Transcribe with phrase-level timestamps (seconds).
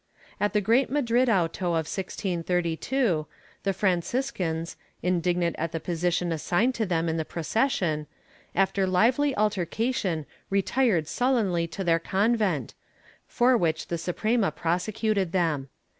[0.39, 3.27] At the great Madrid auto of 1632,
[3.61, 8.07] the Franciscans, indignant at the position assigned to them in the procession,
[8.55, 12.73] after lively altercation, retired sullenly to their convent,
[13.27, 15.69] for which the Suprema prosecuted them.